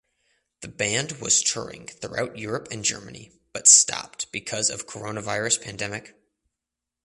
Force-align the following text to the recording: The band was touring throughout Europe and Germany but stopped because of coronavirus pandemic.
The 0.61 0.67
band 0.67 1.21
was 1.21 1.43
touring 1.43 1.85
throughout 1.85 2.35
Europe 2.35 2.69
and 2.71 2.83
Germany 2.83 3.33
but 3.53 3.67
stopped 3.67 4.31
because 4.31 4.71
of 4.71 4.87
coronavirus 4.87 5.61
pandemic. 5.61 6.15